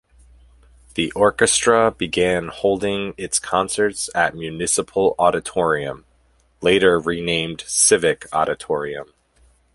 [0.95, 6.05] The orchestra began holding its concerts at Municipal Auditorium,
[6.59, 9.13] later renamed Civic Auditorium.